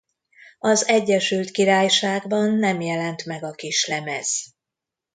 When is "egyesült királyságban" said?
0.87-2.51